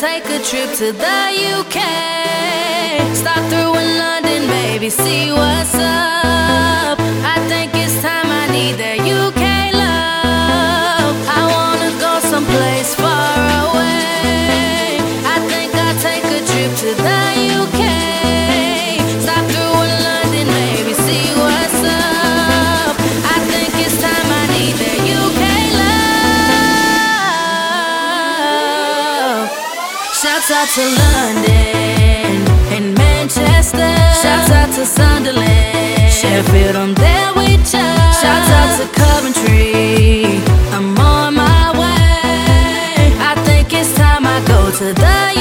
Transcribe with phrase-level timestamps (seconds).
[0.00, 3.16] take a trip to the UK.
[3.16, 5.87] Stop through in London, maybe see what's up.
[30.38, 33.90] Shouts out to London and Manchester.
[34.22, 36.76] Shouts out to Sunderland, Sheffield.
[36.76, 37.82] I'm there with ya.
[38.12, 40.40] Shouts out to Coventry.
[40.70, 43.18] I'm on my way.
[43.18, 45.37] I think it's time I go to the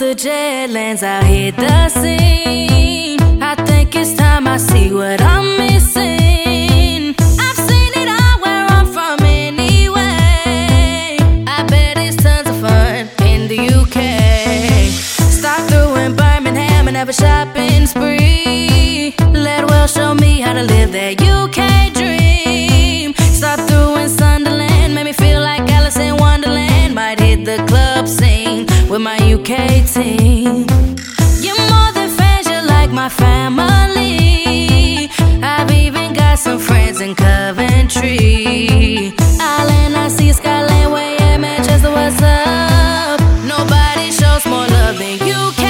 [0.00, 3.20] the jet lands, I'll hit the scene.
[3.42, 7.14] I think it's time I see what I'm missing.
[7.44, 11.18] I've seen it all where I'm from anyway.
[11.46, 14.90] I bet it's tons of fun in the UK.
[15.38, 19.14] Stop through in Birmingham and have a shopping spree.
[19.34, 21.19] Let well show me how to live that
[30.00, 35.10] You're more than fans, you're like my family.
[35.42, 39.12] I've even got some friends in Coventry.
[39.94, 40.90] I see Scotland,
[41.20, 41.90] in Manchester,
[42.22, 43.20] up?
[43.44, 45.64] Nobody shows more love than UK.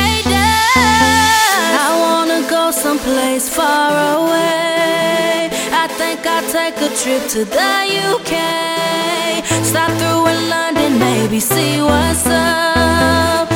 [1.85, 5.51] I wanna go someplace far away.
[5.83, 7.75] I think I'll take a trip to the
[8.13, 8.35] UK.
[9.65, 13.50] Stop through in London, maybe see what's up.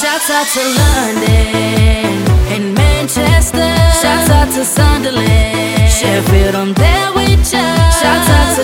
[0.00, 2.22] Shouts out to London
[2.54, 3.72] and Manchester.
[4.00, 6.54] Shouts out to Sunderland, Sheffield.
[6.54, 7.07] I'm there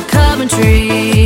[0.09, 1.24] Coventry.